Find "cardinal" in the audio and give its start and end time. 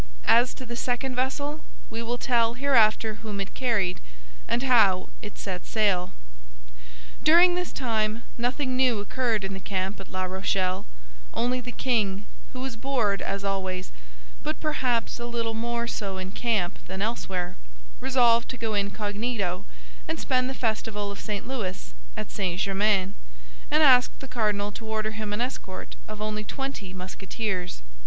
24.27-24.71